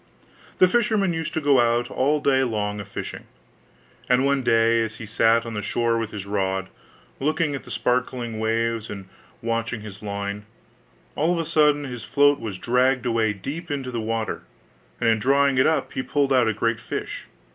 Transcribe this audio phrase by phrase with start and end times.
[0.57, 3.27] The fisherman used to go out all day long a fishing;
[4.09, 6.69] and one day, as he sat on the shore with his rod,
[7.19, 9.07] looking at the sparkling waves and
[9.43, 10.47] watching his line,
[11.15, 14.41] all on a sudden his float was dragged away deep into the water:
[14.99, 17.25] and in drawing it up he pulled out a great fish.